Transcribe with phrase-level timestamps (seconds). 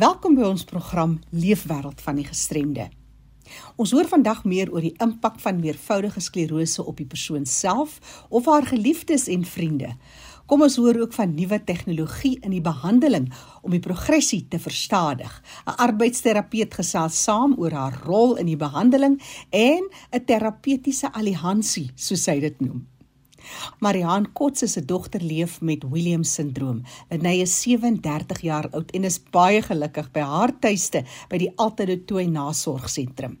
[0.00, 2.86] Welkom by ons program Leefwêreld van die gestremde.
[3.76, 7.98] Ons hoor vandag meer oor die impak van meervoudige sklerose op die persoon self
[8.30, 9.90] of haar geliefdes en vriende.
[10.48, 13.26] Kom ons hoor ook van nuwe tegnologie in die behandeling
[13.60, 15.34] om die progressie te verstadig.
[15.66, 19.20] 'n Arbeidsterapeut gesels saam oor haar rol in die behandeling
[19.50, 22.86] en 'n terapeutiese alliansie, soos sy dit noem.
[23.80, 26.82] Marihan Kotse se dogter leef met Williams sindroom.
[27.10, 32.00] Sy is 37 jaar oud en is baie gelukkig by haar tuiste by die Altade
[32.04, 33.38] Tooi Nasorgsentrum.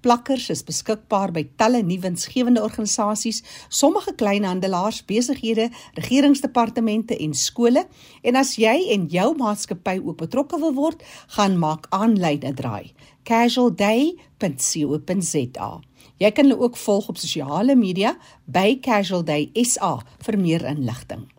[0.00, 7.82] Plakkers is beskikbaar by talle nuwe winsgewende organisasies, sommige kleinhandelaars, besighede, regeringsdepartemente en skole.
[8.22, 11.02] En as jy en jou maatskappy ook betrokke wil word,
[11.34, 12.94] gaan maak aanlyn 'n draai.
[13.28, 15.70] casualday.co.za.
[16.18, 21.32] Jy kan hulle ook volg op sosiale media by Casualday SA vir meer inligting.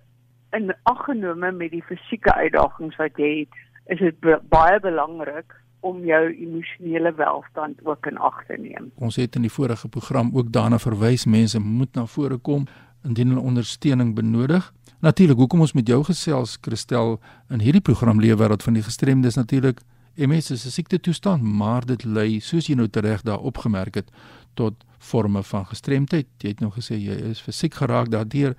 [0.57, 3.59] in aggenome met die fisieke uitdagings wat jy het
[3.94, 4.17] is dit
[4.50, 5.53] baie belangrik
[5.85, 8.91] om jou emosionele welstand ook in ag te neem.
[9.01, 12.68] Ons het in die vorige program ook daarna verwys mense moet na vore kom
[13.06, 14.68] indien hulle ondersteuning benodig.
[15.01, 17.18] Natuurlik, hoekom ons met jou gesels Christel
[17.50, 19.81] in hierdie program Leefwêreld van die gestremdes natuurlik
[20.16, 24.12] MS is 'n siekte toestand, maar dit lei soos jy nou tereg daar opgemerk het
[24.54, 26.28] tot forme van gestremdheid.
[26.38, 28.56] Jy het nou gesê jy is fisiek geraak daardeur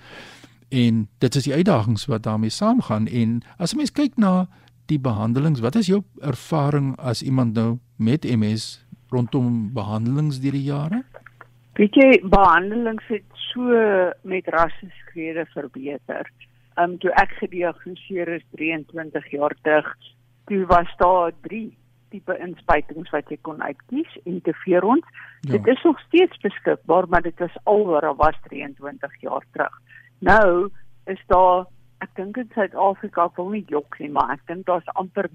[0.69, 4.49] en dit is die uitdagings wat daarmee saamgaan en as 'n mens kyk na
[4.87, 10.69] die behandelings, wat is jou ervaring as iemand nou met MS rondom behandelings deur die
[10.69, 11.03] jare?
[11.79, 13.63] Weet jy, behandelings het so
[14.23, 16.29] met rasseskrede verbeter.
[16.77, 19.89] Ehm um, toe ek gediagnoseer is 23 jaar terug,
[20.45, 21.77] toe was daar 3
[22.13, 25.07] tipe inspuitings wat jy kon uitkies interferons.
[25.41, 25.57] Ja.
[25.57, 27.85] Dit is nog steeds beskikbaar, maar dit was al
[28.17, 29.81] was 23 jaar terug.
[30.19, 30.71] Nou
[31.05, 31.67] is daar
[32.03, 35.31] ek dink in Suid-Afrika wil nie jok nie, maar ek dink daar's amper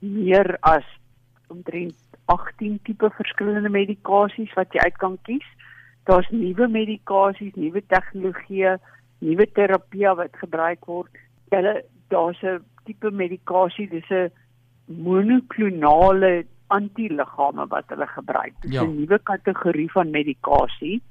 [0.00, 0.86] meer as
[1.50, 1.96] omtrent
[2.30, 5.46] 18 tipe verskillende medikasies wat jy uit kan kies.
[6.08, 8.76] Daar's nuwe medikasies, nuwe tegnologieë,
[9.24, 11.10] nuwe terapie wat gebruik word.
[11.50, 11.82] Hulle
[12.12, 14.30] daar's 'n tipe medikasie, dis 'n
[14.90, 18.54] monoklonale antiliggame wat hulle gebruik.
[18.60, 18.84] Dit is ja.
[18.84, 21.02] 'n nuwe kategorie van medikasie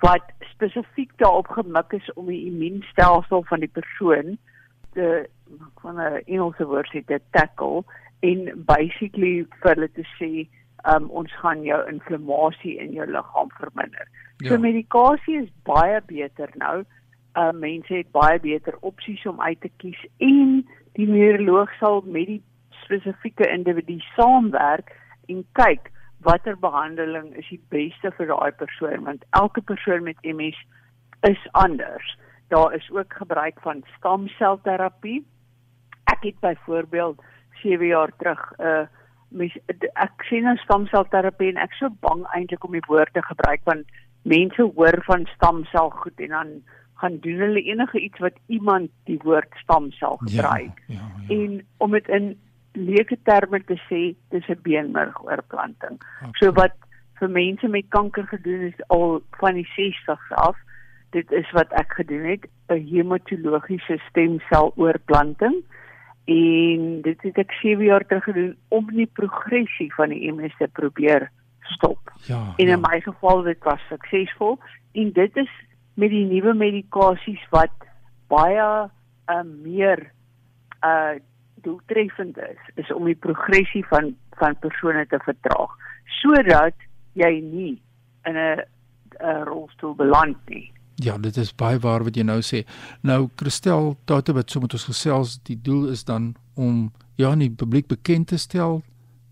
[0.00, 4.38] wat spesifiek daarop gemik is om die immuunstelsel van die persoon
[4.92, 5.28] te
[5.82, 7.84] van 'n Engelse woord sê te tackle
[8.20, 10.48] en basically vir hulle te sê
[10.94, 14.06] um, ons gaan jou inflammasie in jou liggaam verminder.
[14.36, 14.48] Ja.
[14.48, 16.84] So medikasie is baie beter nou.
[17.36, 22.26] Uh mense het baie beter opsies om uit te kies en die neuroloog sal met
[22.26, 22.42] die
[22.88, 24.94] spesifieke individu saamwerk
[25.28, 25.92] en kyk
[26.26, 30.58] watter behandeling is die beste vir daai persoon want elke persoon met MS
[31.28, 32.16] is anders.
[32.48, 35.20] Daar is ook gebruik van stamselterapie.
[36.08, 37.20] Ek het byvoorbeeld
[37.62, 38.86] 7 jaar terug 'n uh,
[39.28, 39.56] mens
[39.92, 43.84] ek sien 'n stamselterapie en ek so bang eintlik om die woord te gebruik want
[44.22, 46.48] mense hoor van stamsel goed en dan
[46.94, 50.82] gaan doen hulle enige iets wat iemand die woord stamsel ja, gebruik.
[50.86, 51.34] Ja, ja, ja.
[51.34, 52.38] En om dit in
[52.86, 55.98] leuke terme te sê, dis 'n beenmergoorplanting.
[55.98, 56.30] Okay.
[56.40, 56.76] So wat
[57.18, 60.56] vir mense met kanker gedoen is al van die 60s af.
[61.10, 65.64] Dit is wat ek gedoen het, 'n hematologiese stemseloorplanting.
[66.24, 70.68] En dit het ek 7 jaar terug gedoen om die progressie van die MS te
[70.72, 71.30] probeer
[71.60, 72.12] stop.
[72.26, 72.54] Ja.
[72.56, 72.88] En in ja.
[72.88, 74.58] my geval dit was suksesvol
[74.92, 75.50] en dit is
[75.94, 77.74] met die nuwe medikasies wat
[78.28, 78.90] baie
[79.30, 80.12] uh, meer
[80.84, 81.16] uh
[81.62, 85.74] doeltreffend is, is om die progressie van van persone te vertraag
[86.20, 86.74] sodat
[87.18, 87.82] jy nie
[88.24, 88.62] in 'n
[89.20, 90.72] 'n rolstoel beland nie.
[90.94, 92.64] Ja, dit is baie waar wat jy nou sê.
[93.02, 97.50] Nou Christel, daardie wat so met ons gesels, die doel is dan om ja, nie
[97.50, 98.82] publiek bekend te stel.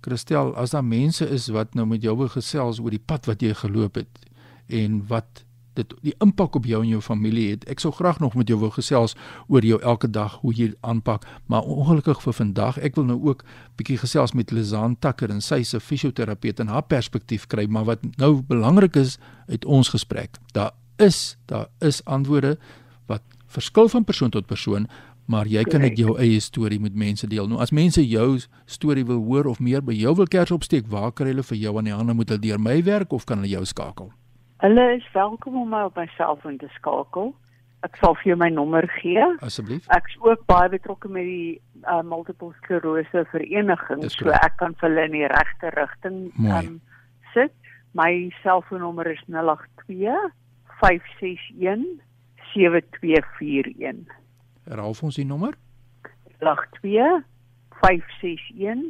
[0.00, 3.43] Christel, as daar mense is wat nou met jou wil gesels oor die pad wat
[3.43, 4.23] jy geloop het
[4.67, 5.46] en wat
[5.76, 7.67] dit die impak op jou en jou familie het.
[7.70, 9.17] Ek sou graag nog met jou wou gesels
[9.52, 13.44] oor jou elke dag hoe jy aanpak, maar ongelukkig vir vandag, ek wil nou ook
[13.76, 18.05] bietjie gesels met Lizaan Takker en sy se fisioterapeut en haar perspektief kry, maar wat
[18.17, 19.19] nou belangrik is
[19.49, 20.40] uit ons gesprek.
[20.56, 22.56] Daar is daar is antwoorde
[23.06, 24.88] wat verskil van persoon tot persoon,
[25.26, 27.49] maar jy kan net jou eie storie met mense deel.
[27.50, 31.12] Nou as mense jou storie wil hoor of meer by jou wil kers opsteek, waar
[31.12, 33.50] kan hulle vir jou aan die hande moet hulle deur my werk of kan hulle
[33.56, 34.12] jou skakel?
[34.56, 37.35] Hulle is welkom om my op my selfoon te skakel.
[37.85, 39.25] Ek sal vir jou my nommer gee.
[39.44, 39.85] Asseblief.
[39.93, 44.88] Ek is ook baie betrokke met die uh, multiple sklerose vereniging, so ek kan vir
[44.88, 46.79] hulle in die regte rigting um,
[47.35, 47.53] sit.
[47.97, 50.32] My selfoonnommer is 082
[50.81, 51.85] 561
[52.55, 54.06] 7241.
[54.64, 55.52] Herhaal ons die nommer?
[56.41, 57.20] 082
[57.85, 58.88] 561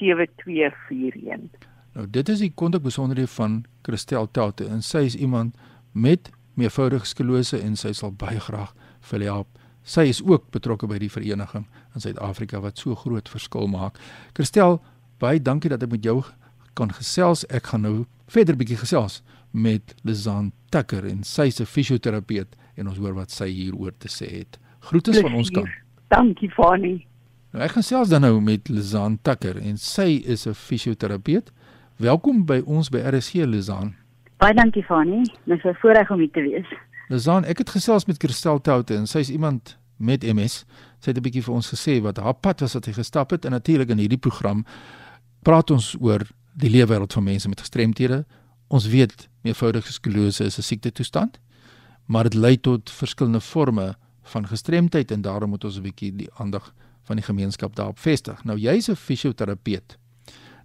[0.00, 1.52] 7241.
[1.94, 5.54] Nou dit is die kontak besonderhede van Christel Tate en sy is iemand
[5.92, 8.74] met meervoudige sklerose en sy sal baie graag
[9.08, 9.60] vir julle help.
[9.84, 13.98] Sy is ook betrokke by die vereniging in Suid-Afrika wat so groot verskil maak.
[14.34, 14.80] Christel,
[15.20, 16.22] baie dankie dat ek met jou
[16.74, 17.44] kan gesels.
[17.52, 17.96] Ek gaan nou
[18.32, 19.20] verder bietjie gesels
[19.54, 24.30] met Lizan Tucker en sy se fisioterapeut en ons hoor wat sy hieroor te sê
[24.40, 24.58] het.
[24.88, 25.70] Groete van ons kant.
[26.10, 26.96] Dankie Fanny.
[27.54, 31.52] Nou ek gaan selfs dan nou met Lizan Tucker en sy is 'n fisioterapeut.
[31.94, 33.92] Welkom by ons by RSC Lizaan.
[34.42, 36.66] Baie dankie Fani, dit is 'n voorreg om hier te wees.
[37.08, 40.64] Lizaan, ek het gesels met Christel Toute en sy is iemand met MS.
[40.98, 43.44] Sy het 'n bietjie vir ons gesê wat haar pad was wat sy gestap het
[43.44, 44.64] en natuurlik in hierdie program
[45.42, 48.24] praat ons oor die leefwêreld van mense met gestremthede.
[48.68, 51.38] Ons weet meervoudige sklerose is 'n siekte toestand,
[52.06, 56.30] maar dit lei tot verskillende forme van gestremdheid en daarom moet ons 'n bietjie die
[56.34, 56.74] aandag
[57.04, 58.44] van die gemeenskap daarop vestig.
[58.44, 59.98] Nou jy's 'n fisioterapeut.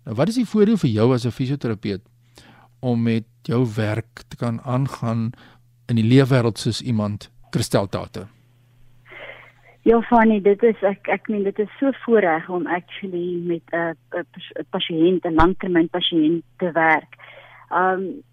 [0.09, 2.01] Nou wat is die voordeel vir jou as 'n fisioterapeut
[2.81, 5.29] om met jou werk te kan aangaan
[5.85, 8.25] in die leefwêreld soos iemand Christel Tate?
[9.81, 13.95] Ja, Fanny, dit is ek ek meen dit is so voorreg om actually met 'n
[14.17, 17.15] 'n pasiënt, 'n langtermyn pasiënt te werk.
[17.71, 18.23] Um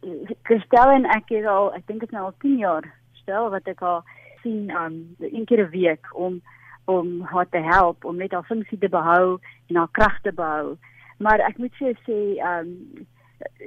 [0.42, 3.83] Christel en ek het al, ek dink dit nou al 10 jaar stel wat ek
[3.83, 4.02] al
[4.42, 6.40] sien um een keer 'n week om
[6.85, 10.78] om haar te help om net haar funksie te behou en haar krag te behou.
[11.16, 13.06] Maar ek moet sê sê ehm um,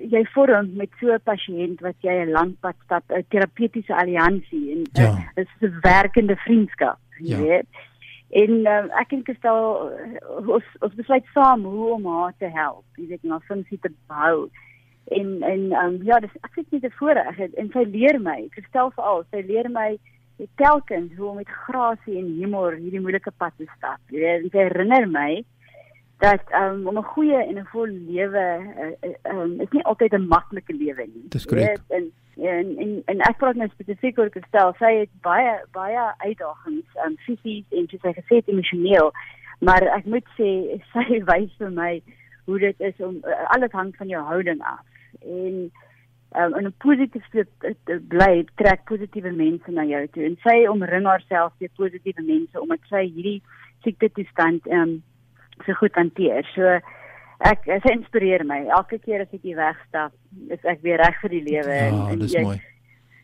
[0.09, 4.71] jy vorm met so 'n pasiënt wat jy 'n lang pad stap, 'n terapeutiese alliansie
[4.73, 5.11] en ja.
[5.35, 7.37] dit is 'n werkende vriendskap, jy ja.
[7.37, 7.67] weet.
[8.29, 9.91] En um, ek dink dit sal
[10.45, 14.49] ons ons besluit saam hoe om haar te help, jy weet, na funksie te behou.
[15.09, 18.65] En en um, ja, dis ek het net 'n voorreg en sy leer my, ek
[18.67, 19.97] stel vir al, sy leer my
[20.55, 23.99] telkens hoe om met grasie en humor hierdie moeilike pad te stap.
[24.07, 25.43] Jy weet, dit herinner my
[26.19, 28.45] dat um, om 'n goeie en 'n vol lewe
[29.03, 31.27] uh, um, is nie altyd 'n maklike lewe nie.
[31.29, 31.79] Dis korrek.
[31.87, 34.73] En, en en en ek praat nou spesifiek oor Kristel.
[34.79, 39.11] Sy het baie baie uitdagings, um, fisies en soos sy gesê het emosioneel,
[39.59, 40.49] maar ek moet sê
[40.93, 42.01] sy wys vir my
[42.45, 44.85] hoe dit is om uh, alles hang van jou houding af.
[45.21, 45.71] En
[46.35, 47.47] um, in 'n positiewe
[48.07, 52.79] bly trek positiewe mense na jou toe en sy omring haarself met positiewe mense omdat
[52.89, 53.41] sy hierdie
[53.83, 55.03] siekte toestand um,
[55.65, 56.47] so goed hanteer.
[56.55, 56.79] So
[57.49, 58.65] ek sy inspireer my.
[58.77, 60.11] Elke keer as ek hier wegstap,
[60.49, 62.59] is ek weer reg vir die lewe ja, en, en dis jy, mooi.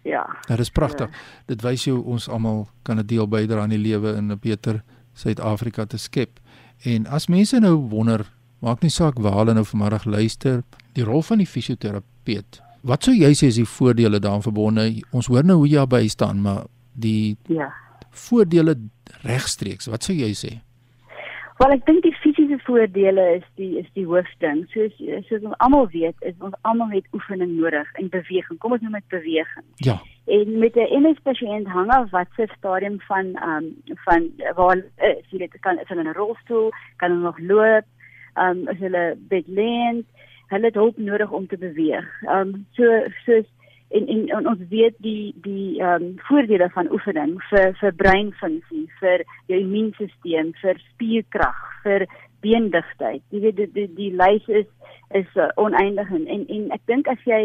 [0.06, 0.24] Ja.
[0.48, 1.10] Dit is pragtig.
[1.10, 1.42] Ja.
[1.50, 4.84] Dit wys jou ons almal kan 'n deel bydra aan die lewe in 'n beter
[5.14, 6.40] Suid-Afrika te skep.
[6.84, 8.26] En as mense nou wonder,
[8.60, 10.64] maak nie saak waar hulle nou vanmiddag luister,
[10.94, 12.62] die rol van die fisioterapeut.
[12.86, 15.02] Wat sou jy sê is die voordele daaraan verbonde?
[15.12, 17.72] Ons hoor nou hoe jy by staan, maar die Ja.
[18.16, 18.78] Voordele
[19.24, 20.62] regstreeks, wat sou jy sê?
[21.56, 24.66] Wel ek dink die fisiese voordele is die is die hoofding.
[24.74, 24.96] Soos
[25.30, 28.60] soos ons almal weet, is ons almal het oefening nodig en beweging.
[28.60, 29.66] Kom ons noem dit beweging.
[29.88, 29.96] Ja.
[30.36, 34.78] En met 'n MS pasiënt hang af wat se stadium van ehm um, van waar
[34.78, 35.24] is.
[35.32, 37.88] Jy weet, kan is hulle in 'n rolstoel, kan hulle nog loop,
[38.34, 40.06] ehm um, is hulle bedlend,
[40.48, 42.08] hulle het hulp nodig om te beweeg.
[42.22, 42.84] Ehm um, so
[43.26, 43.48] soos
[43.90, 48.86] en, en en ons weet die die ehm um, voordele van oefening vir vir breinfunksie,
[49.00, 52.08] vir jou immuunstelsel, vir spierkrag, vir
[52.46, 53.24] beendigtheid.
[53.30, 54.68] Jy weet die die, die lys is
[55.14, 57.42] is uh, oneindig en en, ek dink as jy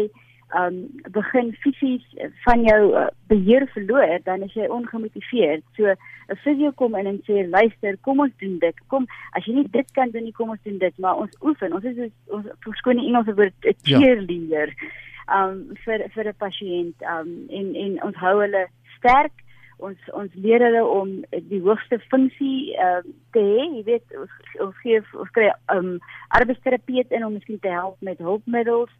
[0.51, 0.79] ehm um,
[1.15, 2.07] begin fisies
[2.45, 5.63] van jou uh, beheer verloor, dan is jy ongemotiveerd.
[5.77, 8.75] So 'n fisio kom in en sê luister, kom ons doen dit.
[8.87, 11.73] Kom, as jy nie dit kan doen nie, kom ons doen dit, maar ons oefen.
[11.73, 14.75] Ons is ons verskoon die Engelse woord 'n cheerleader.
[14.75, 14.89] Ja
[15.37, 18.65] um vir vir 'n pasiënt um en en ons hou hulle
[18.97, 19.33] sterk.
[19.77, 23.01] Ons ons leer hulle om die hoogste funksie uh,
[23.33, 23.63] te hê.
[23.77, 25.97] Jy weet ons, ons gee ons kry um
[26.29, 28.93] arbeidsterapeut in om miskien te help met hulpmiddels.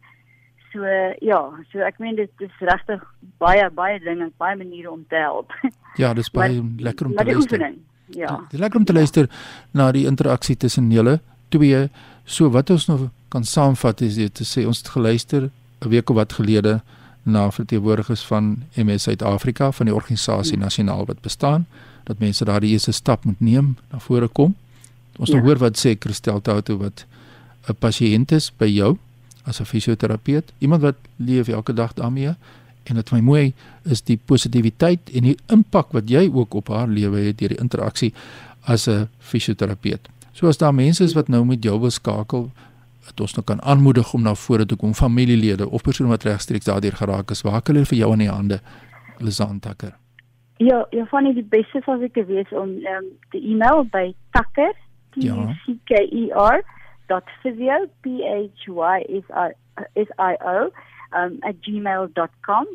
[0.72, 0.82] So
[1.20, 3.00] ja so ek meen dit is regtig
[3.38, 5.52] baie baie dinge baie maniere om te help.
[6.00, 7.60] Ja dis baie maar, lekker om te luister.
[7.60, 7.72] ja
[8.16, 8.46] ja.
[8.50, 9.28] Dis lekker om te luister
[9.72, 11.20] na die interaksie tussen julle
[11.52, 11.88] twee.
[12.24, 15.50] So wat ons nou kan saamvat is dit te sê ons het geluister
[15.84, 16.80] 'n week of wat gelede
[17.22, 20.62] na verteenwoordigers van MS Suid-Afrika van die organisasie hmm.
[20.62, 21.66] nasionaal wat bestaan
[22.04, 24.54] dat mense daardie eerste stap moet neem na vore kom.
[25.16, 25.40] Ons ja.
[25.40, 27.06] hoor wat sê Christel Tauto wat
[27.68, 28.98] 'n pasiënt is by jou
[29.44, 32.34] as 'n fisioterapeut, iemand wat leef elke dag daarmee
[32.82, 36.88] en dit my mooi is die positiwiteit en die impak wat jy ook op haar
[36.88, 38.12] lewe het deur die interaksie
[38.60, 40.08] as 'n fisioterapeut.
[40.32, 42.50] So as daar mense is wat nou met jou wil skakel,
[43.06, 46.68] wat ons nou kan aanmoedig om na vore te kom familielede of persone wat regstreeks
[46.70, 48.60] daardeur geraak is waar hulle vir jou in die hande
[49.18, 49.96] Lizan Takker.
[50.56, 54.72] Ja ja van die beste sou ek gewees om um, die e-mail by takker
[55.14, 55.26] t
[55.64, 56.62] c k e r
[57.12, 59.50] .physio p h y s i
[60.06, 60.70] s i o
[61.18, 62.66] um, at gmail.com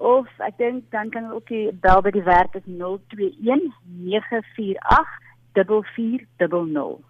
[0.00, 5.18] of ek dink dan kan ook die bel by die werk is 021 948
[5.52, 7.09] 4400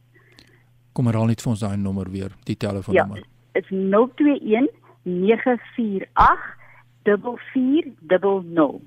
[0.92, 3.18] Kom maar al net vir ons daai nommer weer, die telefoonnommer.
[3.18, 4.68] Ja, dit's 021
[5.02, 6.56] 948
[7.02, 8.80] 4400.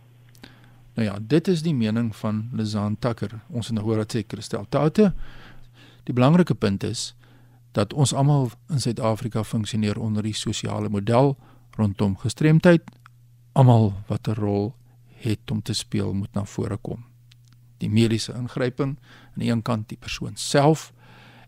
[0.93, 3.39] Nou ja, dit is die mening van Lizaan Takker.
[3.50, 5.13] Ons het nou hoor wat sê Christel Tate.
[6.05, 7.15] Die belangrike punt is
[7.74, 11.33] dat ons almal in Suid-Afrika funksioneer onder die sosiale model
[11.77, 12.83] rondom gestremdheid.
[13.57, 14.75] Almal wat 'n rol
[15.24, 17.05] het om te speel moet na vore kom.
[17.77, 18.98] Die mediese ingryping
[19.33, 20.93] aan die een kant die persoon self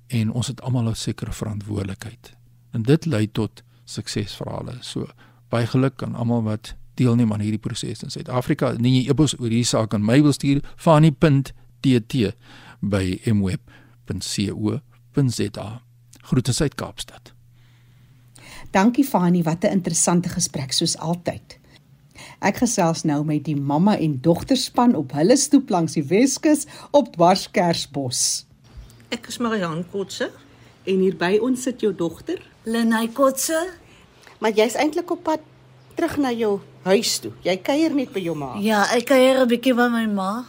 [0.07, 2.33] en ons het almal 'n sekere verantwoordelikheid.
[2.71, 4.77] En dit lei tot suksesverhale.
[4.81, 5.07] So
[5.49, 8.71] baie geluk aan almal wat deelneem aan hierdie proses in Suid-Afrika.
[8.77, 12.13] Nee, jy epos oor hierdie saak aan my wil stuur fani.tt
[12.79, 14.81] by mweb.co.za.
[16.21, 17.33] Groete uit Kaapstad.
[18.71, 21.59] Dankie Fani, wat 'n interessante gesprek soos altyd.
[22.39, 27.13] Ek gesels nou met die mamma en dogterspan op hulle stoep langs die Weskus op
[27.13, 28.45] Dwarskersbos.
[29.13, 30.31] Ek is Marian Kotse
[30.85, 33.59] en hier by ons sit jou dogter, Lenay Kotse.
[34.41, 35.43] Maar jy's eintlik op pad
[35.95, 37.31] terug na jou huis toe.
[37.45, 38.55] Jy kuier net by jou ma.
[38.61, 40.45] Ja, ek kuier 'n bietjie by my ma.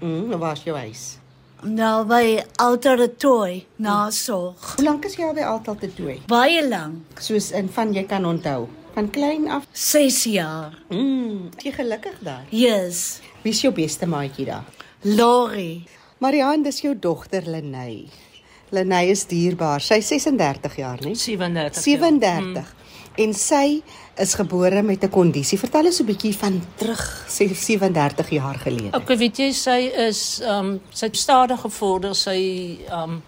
[0.00, 1.18] Mm, nou waar is jou huis?
[1.62, 4.74] Nou by Alter Toy, na sorg.
[4.76, 6.20] Hoe lank is jy al by Alter Toy?
[6.26, 7.20] Baie lank.
[7.20, 8.68] Soos in van jy kan onthou.
[8.94, 10.78] Van klein af 6 jaar.
[10.90, 12.44] Mm, jy gelukkig daar.
[12.50, 13.20] Yes.
[13.42, 14.64] Wie is jou beste maatjie daar?
[15.02, 15.86] Lori.
[16.22, 18.04] Marianne, dis jou dogter Lenay.
[18.72, 19.82] Lenay is dierbaar.
[19.82, 21.16] Sy 36 jaar, né?
[21.18, 21.80] 37.
[21.82, 22.70] 37.
[23.22, 23.82] En sy
[24.22, 25.58] is gebore met 'n kondisie.
[25.58, 28.94] Vertel ons 'n bietjie van terug sê 37 jaar gelede.
[28.96, 32.14] Ek weet jy sy is ehm um, sy het stadig gevorder.
[32.14, 33.22] Sy ehm um,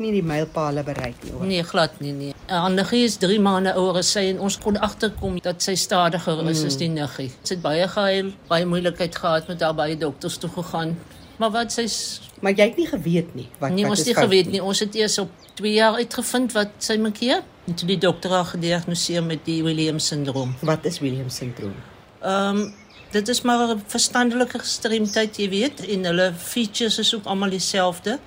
[0.00, 1.32] Nie die mylpale bereik nie.
[1.32, 1.46] hoor.
[1.46, 2.32] nee glad nie nee.
[2.48, 6.64] Handige is 3 maande ouer as sy en ons kon agterkom dat sy stadiger is
[6.64, 7.30] as die niggie.
[7.42, 10.96] Sy het baie gehuil, baie moeilikheid gehad met haar baie dokters toe gegaan.
[11.40, 14.06] Maar wat sy's Maar jy het nie geweet nie wat Nee, wat ons is het
[14.06, 14.62] nie fout geweet nie.
[14.62, 15.30] Ons het eers op
[15.60, 17.20] 2 jaar uitgevind wat sy maak.
[17.68, 20.54] En toe die dokter haar gediagnoseer met die Williams syndroom.
[20.60, 21.74] Wat is Williams syndroom?
[22.20, 22.74] Ehm um,
[23.10, 28.18] dit is maar 'n verstandelike gestremdheid, jy weet, en hulle features is ook almal dieselfde.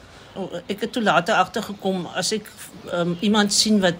[0.67, 2.51] Ek het toe later agtergekom as ek
[2.91, 3.95] um, iemand sien wat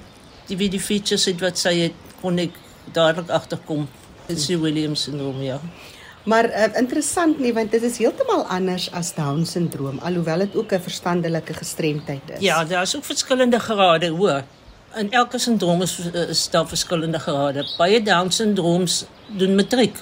[0.48, 2.51] die wie die features het wat sy het, kon ek
[2.91, 3.88] dadelik agterkom.
[4.27, 5.60] Dit is die Williams syndroom, ja.
[6.24, 10.72] Maar uh, interessant nie want dit is heeltemal anders as Down syndroom alhoewel dit ook
[10.74, 12.39] 'n verstandelike gestremdheid is.
[12.39, 14.44] Ja, daar is ook verskillende grade, hoor.
[14.96, 16.00] In elke syndroom is,
[16.30, 17.65] is daar verskillende grade.
[17.77, 19.98] Baie Down syndrooms doen matriek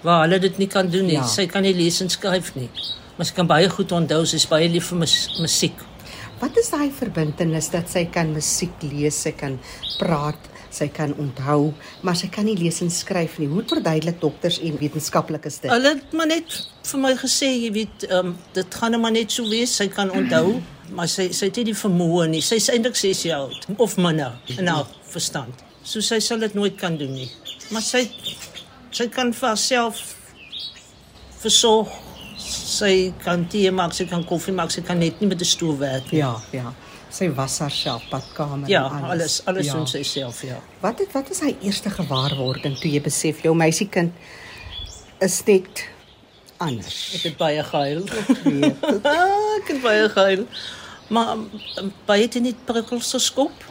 [0.00, 1.18] waar hulle dit nie kan doen nie.
[1.18, 1.26] Ja.
[1.26, 2.70] Sy kan nie lees en skryf nie.
[3.16, 5.80] Maar sy kan baie goed onthou, sy is baie lief vir mus musiek.
[6.38, 9.58] Wat is daai verbintenis dat sy kan musiek lees, sy kan
[9.98, 10.38] praat,
[10.74, 11.72] sy kan onthou,
[12.02, 13.48] maar sy kan nie lees en skryf nie.
[13.50, 15.70] Hoe verduidelik dokters en wetenskaplikes dit?
[15.72, 16.58] Hulle het maar net
[16.88, 19.76] vir my gesê, jy weet, ehm um, dit gaan net maar net so wees.
[19.80, 20.58] Sy kan onthou,
[20.96, 22.42] maar sy sy het nie die vermoë nie.
[22.44, 25.64] Sy is eintlik 6 jaar oud of minder in haar verstand.
[25.82, 27.30] So sy sal dit nooit kan doen nie.
[27.72, 28.04] Maar sy
[28.90, 30.02] sy kan vir haarself
[31.42, 31.90] versorg.
[32.38, 35.76] Sy kan tee maak, sy kan koffie maak, sy kan net nie met 'n stoel
[35.78, 36.20] werk nie.
[36.20, 36.72] Ja, ja.
[37.10, 39.74] Sy was haarself badkamer Ja, en alles alles ja.
[39.74, 40.58] doen sy self, ja.
[40.80, 44.12] Wat het wat is hy eerste gewaarwording toe jy besef jou meisiekind
[45.24, 45.86] is net
[46.58, 46.98] anders?
[47.16, 48.04] Ek het baie gehuil.
[48.08, 50.44] ek het baie gehuil.
[51.08, 51.32] Maar
[51.80, 53.64] um, baie het nie prikkels geskop.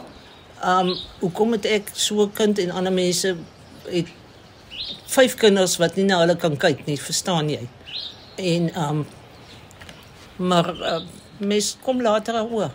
[0.66, 3.36] Um hoekom het ek so 'n kind en ander mense
[3.86, 4.08] het
[5.08, 7.68] vyf kinders wat nie na hulle kan kyk nie, verstaan jy?
[8.38, 9.06] En um
[10.38, 11.02] maar uh,
[11.38, 12.72] mens kom later oor.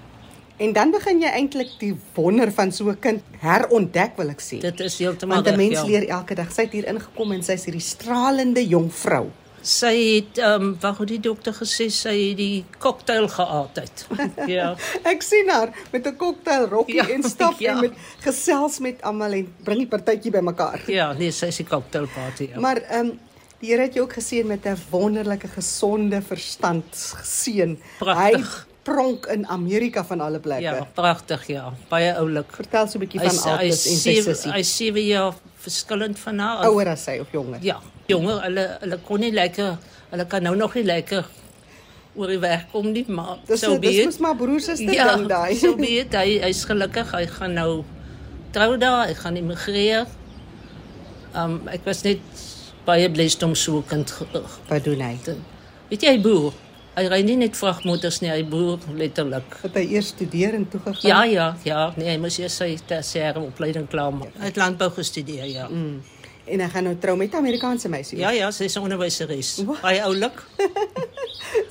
[0.63, 4.61] En dan begin jy eintlik die wonder van so 'n kind herontdek wil ek sê.
[4.61, 5.87] Dit is heeltemal Want 'n reg, mens ja.
[5.87, 6.53] leer elke dag.
[6.53, 9.27] Sy het hier ingekom en sy's hierdie stralende jong vrou.
[9.63, 14.07] Sy het um wat het die dokter gesê sy het die cocktail geaardheid.
[14.57, 14.77] ja.
[15.03, 17.73] Ek sien haar met 'n cocktail rokkie Ja, en stap ja.
[17.73, 20.83] en met gesels met almal en bring die partytjie bymekaar.
[20.87, 22.49] Ja, nee, sy is die cocktail party.
[22.55, 22.61] Ja.
[22.61, 23.19] Maar ehm um,
[23.59, 26.85] die Here het jou ook geseën met 'n wonderlike gesonde verstand
[27.19, 27.79] geseën.
[27.99, 28.45] Hy
[28.83, 30.63] pronk in Amerika van alle plekke.
[30.63, 31.73] ja, pragtig ja.
[31.89, 32.47] Baie oulik.
[32.57, 34.53] Vertel so 'n bietjie van Altus en sy sewe- sussie.
[34.53, 36.67] Hy 7 jaar verskillend van haar.
[36.69, 37.59] Ouer as sy of jonger?
[37.63, 39.79] Ja, jonger, hulle hulle kon nie lekker,
[40.11, 41.25] hulle kan nou nog nie lekker
[42.15, 45.17] oor die weg kom nie, maar Dis so dis be mos maar broer suster Ja,
[45.17, 45.55] ding daai.
[45.57, 46.13] so be it.
[46.15, 47.11] Hy hy's gelukkig.
[47.13, 47.85] Hy gaan nou
[48.51, 50.07] trou daar, hy gaan immigreer.
[51.35, 52.19] Um ek was net
[52.85, 54.13] baie blessed om so 'n kind
[54.69, 55.17] Wat doen hy?
[55.89, 56.53] Weet jy hy boer?
[56.93, 59.55] Hy ry nie net vragmotors nie, hy boer letterlik.
[59.63, 61.09] Het hy eers studeer en toe gegaan?
[61.09, 64.35] Ja, ja, ja, nee, hy moes eers sy tersiêre opleiding klaar maak.
[64.37, 65.69] Hy het landbou gestudeer, ja.
[65.73, 66.03] Mm.
[66.53, 68.19] En hy gaan nou trou met 'n Amerikaanse meisie.
[68.19, 69.65] Ja, ja, sy is 'n onderwyseres.
[69.83, 70.43] Baie oulik.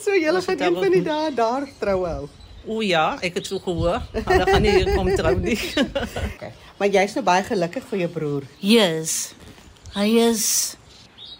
[0.02, 2.28] So julle gaan een van die dae daar trou hou.
[2.66, 4.02] O ja, ek het so gehoor.
[4.14, 5.58] Hulle gaan nie hier kom trou nie.
[6.34, 6.52] Okay.
[6.78, 8.46] Maar jy's nou baie gelukkig vir jou broer.
[8.60, 9.34] Yes.
[9.94, 10.76] Hy is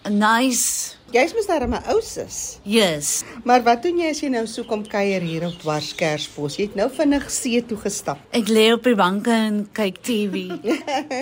[0.10, 0.98] nice.
[1.12, 2.60] Jy's mos daar 'n ou sis.
[2.64, 3.24] Yes.
[3.44, 6.56] Maar wat doen jy as jy nou so kom kuier hier op Dwars Kersbos?
[6.56, 8.18] Jy het nou vinnig see toe gestap.
[8.32, 10.48] Ek lê op die banke en kyk TV.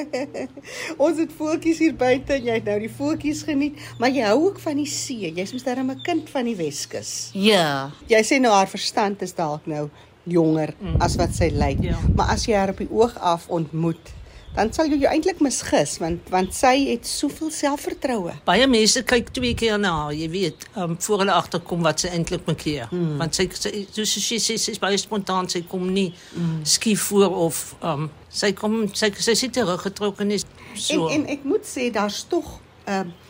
[1.05, 4.45] Ons het voeltjies hier buite en jy het nou die voeltjies geniet, maar jy hou
[4.45, 5.31] ook van die see.
[5.33, 7.31] Jy's mos darem 'n kind van die Weskus.
[7.33, 7.91] ja.
[8.07, 9.89] Jy sê nou haar verstand is dalk nou
[10.23, 11.01] jonger mm.
[11.01, 11.81] as wat sy lyk.
[11.81, 11.97] Ja.
[12.15, 14.13] Maar as jy haar op die oog af ontmoet,
[14.55, 18.33] dan sal jy jou eintlik misgis want want sy het soveel selfvertroue.
[18.47, 22.13] Baie mense kyk twee keer na haar, jy weet, um, voor hulle agterkom wat sy
[22.15, 22.89] eintlik maak hier.
[22.91, 23.17] Hmm.
[23.21, 26.63] Want sy sy soos sy sê sy is baie spontaan, sy kom nie hmm.
[26.67, 31.07] skief voor of um, sy kom sy sy sit teruggetrokke is so.
[31.07, 33.27] En en ek moet sê daar's tog ehm uh,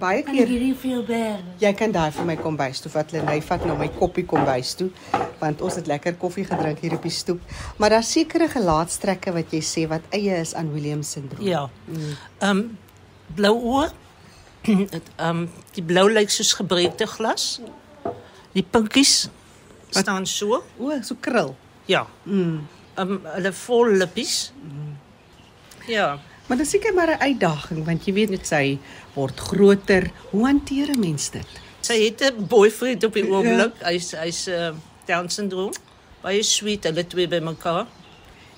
[0.00, 1.42] baie Kan keer hierdie vir jou berg?
[1.60, 4.90] jy kan daai vir my kombuis toe vat Lenay vat nou my koppie kombuis toe
[5.40, 7.40] want ons het lekker koffie gedrink hier op die stoep.
[7.76, 11.44] Maar daar's sekere gelaatstrekke wat jy sê wat eie is aan Williams syndroom.
[11.46, 11.68] Ja.
[12.40, 12.78] Ehm um,
[13.36, 13.90] blou oë.
[14.68, 17.60] Ehm um, die blou lyk soos gebreekte glas.
[18.54, 19.28] Die pinkies
[19.90, 20.62] staan so.
[20.78, 21.54] O, so krul.
[21.86, 22.06] Ja.
[22.24, 22.62] Mm.
[22.96, 24.52] Ehm um, hulle vol lippies.
[25.86, 26.18] Ja.
[26.46, 28.78] Maar dit is seker maar 'n uitdaging want jy weet net sy
[29.14, 30.10] word groter.
[30.30, 31.46] Hoe hanteer 'n mens dit?
[31.80, 33.72] Sy het 'n boyfriend op die oomblik.
[33.82, 34.70] Hy's hy's uh,
[35.06, 35.72] Down syndroom.
[36.22, 37.86] Baie sweet hulle twee bymekaar.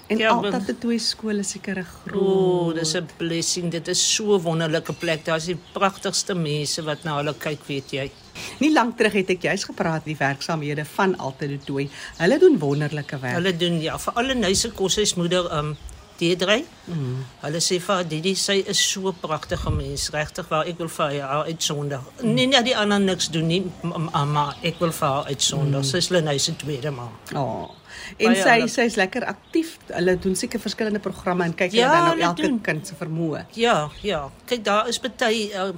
[0.08, 2.22] En Ja, ja, altyd twee skole seker 'n groot.
[2.22, 3.70] oh, dis 'n blessing.
[3.70, 5.24] Dit is so 'n wonderlike plek.
[5.24, 8.10] Daar's die pragtigste mense wat na hulle kyk, weet jy.
[8.58, 11.90] Nie lank terug het ek juis gepraat die werksaamhede van Altyd Tooi.
[12.18, 13.34] Hulle doen wonderlike werk.
[13.34, 15.76] Hulle doen ja, vir alle nuise koshuismoeder um
[16.18, 16.64] Deedrey.
[16.84, 17.24] Mm.
[17.42, 21.20] Hulle sê vir Didi, sy is so 'n pragtige mens, regtig waar ek wil vir
[21.20, 22.00] haar uitsonder.
[22.22, 22.34] Mm.
[22.34, 25.80] Nee, nee, die ander niks doen nie, m- maar ek wil vir haar uitsonder.
[25.80, 25.84] Mm.
[25.84, 27.08] Sy is Lenay se tweede ma.
[27.34, 27.70] Oh.
[28.18, 29.78] En Baie sy sy's lekker aktief.
[29.88, 32.60] Hulle doen seker verskillende programme en kyk Ja, hulle dan hulle elke doen.
[32.60, 33.44] kind se vermoë.
[33.54, 34.30] Ja, ja.
[34.46, 35.72] Kyk, daar is baie uh,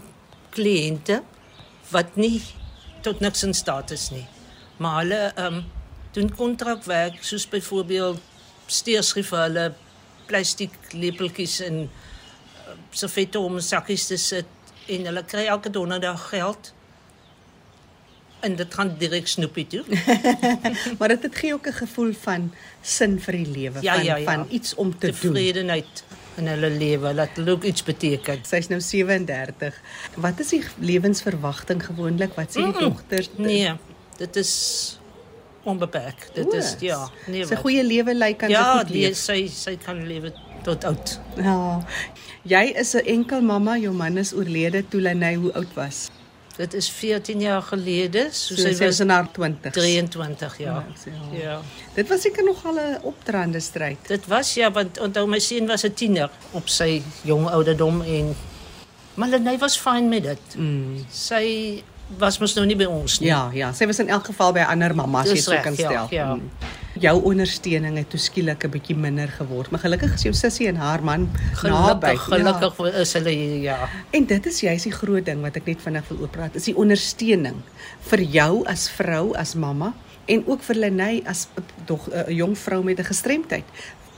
[0.51, 1.22] kliënte
[1.90, 2.42] wat nie
[3.03, 4.27] tot niks in staat is nie.
[4.79, 5.64] Maar hulle ehm um,
[6.12, 8.18] doen kontrakwerk soos byvoorbeeld
[8.66, 9.74] steerschief vir hulle
[10.28, 14.46] plastiek lepeltjies en uh, servette om in sakkies te sit
[14.88, 16.72] en hulle kry elke donderdag geld.
[18.46, 19.82] En dit gaan direk snoepie toe.
[20.98, 24.16] Maar dit het gee ook 'n gevoel van sin vir die lewe, Ja, van ja,
[24.16, 24.24] ja.
[24.24, 25.14] van iets om te doen.
[25.14, 26.04] Tevredenheid
[26.36, 28.38] in hulle lewe, laat hulle ook iets beteken.
[28.46, 29.80] Sy's nou 37.
[30.14, 32.34] Wat is die lewensverwagting gewoonlik?
[32.34, 32.80] Wat sê die Mm-mm.
[32.80, 33.30] dogters?
[33.36, 33.72] Nee,
[34.16, 34.97] dit is
[35.68, 36.28] onbeperk.
[36.35, 37.46] Dit is ja, nee.
[37.46, 39.16] Sy goeie lewe lei kan ja, sy goed leef.
[39.16, 40.33] sy sy kan lewe
[40.66, 41.16] tot oud.
[41.37, 41.59] Ja.
[42.48, 46.09] Jy is 'n enkel mamma, jou man is oorlede toe Lenay hoe oud was.
[46.59, 49.70] Dit is 14 jaar gelede, so, So sy sy was was in haar 20s.
[49.72, 50.85] 23 jaar.
[51.04, 51.38] Ja, Ja.
[51.42, 51.61] ja.
[51.94, 53.98] Dit was seker nog al 'n opdraande stryd.
[54.09, 58.35] Dit was ja, want onthou my seun was 'n tiener op sy jong ouderdom en
[59.14, 60.57] maar Lenay was fyn met dit.
[60.57, 61.04] Mm.
[61.11, 61.83] Sy
[62.16, 63.28] was mos nou nie by ons nie.
[63.28, 65.62] Ja, ja, sy was in elk geval by ander mamma as jy Dis so reg,
[65.66, 66.06] kan ja, stel.
[66.10, 66.34] ja.
[66.34, 66.76] Mm.
[66.98, 70.76] Jou ondersteuning het toe skielik 'n bietjie minder geword, maar gelukkig is jou sussie en
[70.76, 71.28] haar man
[71.62, 72.16] naby.
[72.16, 73.76] Gelukkig, gelukkig is hulle hier, ja.
[73.76, 73.88] Ja.
[74.10, 76.76] En dit is juist die groot ding wat ek net vinnig wil oorpraat, is die
[76.76, 77.62] ondersteuning
[78.00, 79.94] vir jou as vrou, as mamma
[80.26, 83.64] en ook vir Lenay as 'n dog 'n jong vrou met 'n gestremdheid.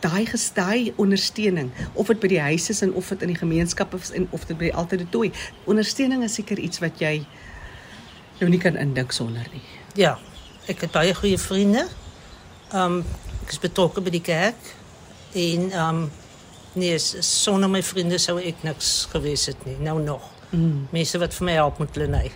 [0.01, 3.95] Daai gestaai ondersteuning, of dit by die huis is en of dit in die gemeenskap
[3.95, 5.31] is en of dit by altyd tooi.
[5.65, 7.27] Ondersteuning is seker iets wat jy
[8.41, 9.63] jou nie kan indink sonder nie.
[9.99, 10.17] Ja,
[10.71, 11.87] ek het baie goeie vriende.
[12.75, 13.03] Um
[13.45, 14.75] ek is betrokke by die kerk
[15.39, 16.03] en um
[16.79, 19.77] nee, sonder my vriende sou ek niks gewees het nie.
[19.83, 20.29] Nou nog.
[20.51, 20.87] Mm.
[20.95, 22.31] Mense wat vir my help met Lenay.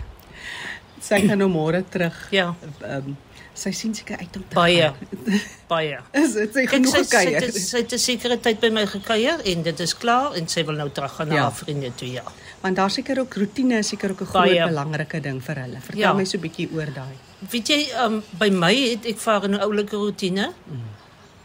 [1.05, 2.17] Sy gaan nou môre terug.
[2.33, 3.17] Ja, Ehm um,
[3.55, 4.81] sy sien seker uit om te baie.
[4.91, 5.39] gaan.
[5.73, 5.97] Baie.
[6.13, 7.41] Is dit sy genoeg sy, sy, gekuier?
[7.47, 10.63] het- sy het 'n sekere tyd by my gekuier en dit is klaar en sy
[10.65, 11.41] wil nou terug gaan na Ja.
[11.41, 12.23] haar vriende toe, ja.
[12.61, 15.79] Want daar seker ook rotine is seker ook 'n groot belangrike ding vir hulle.
[15.81, 16.13] Vertel Ja.
[16.13, 17.15] my so 'n bietjie oor daai.
[17.51, 20.53] Weet jy, um, by my het ek vaar 'n oulike rotine.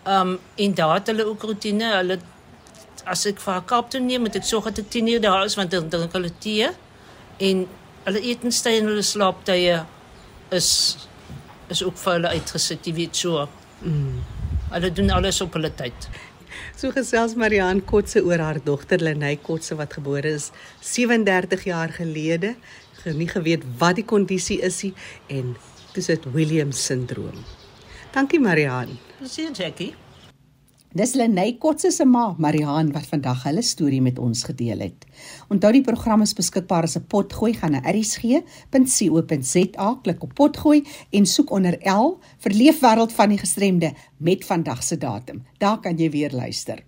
[0.07, 1.85] Um en daar het hulle ook rotine.
[1.97, 2.19] Hulle
[3.07, 5.55] as ek vir Kaap toe neem, moet ek sorg dat ek 10 uur daar is
[5.57, 6.69] want dan drink hulle tee
[7.39, 7.67] en
[8.05, 9.85] hulle etenstye en hulle slaaptye
[10.51, 10.97] is
[11.71, 13.49] is ook vir hulle uitgesit, jy weet so.
[13.83, 14.19] Mm.
[14.71, 16.09] Hulle doen alles op hulle tyd.
[16.77, 22.55] So gesels Mariaan Kotse oor haar dogter Lenay Kotse wat gebore is 37 jaar gelede.
[23.03, 24.93] Ge- Nie geweet wat die kondisie is nie
[25.29, 25.57] en
[25.95, 27.45] dis dit Williams sindroom.
[28.13, 28.99] Dankie Mariaan.
[29.25, 29.95] Sien Jackie?
[30.91, 35.05] Dis Lenay Kotse se ma, Mariaan, wat vandag hulle storie met ons gedeel het.
[35.55, 38.39] Onthou die program is beskikbaar as 'n potgooi gaan na erisg.co.za,
[40.03, 44.97] klik op potgooi en soek onder L vir Leefwêreld van die gestremde met vandag se
[44.99, 45.47] datum.
[45.59, 46.85] Daar kan jy weer luister.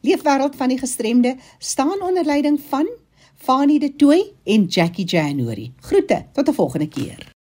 [0.00, 2.88] Leefwêreld van die gestremde staan onder leiding van
[3.34, 5.72] Fanie De Tooy en Jackie January.
[5.80, 7.35] Groete tot 'n volgende keer.